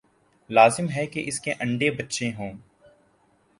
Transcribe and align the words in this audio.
لازم 0.49 0.89
ہے 0.89 1.05
کہ 1.05 1.23
اس 1.27 1.39
کے 1.39 1.53
انڈے 1.59 1.91
بچے 1.91 2.31
ہوں۔ 2.37 2.53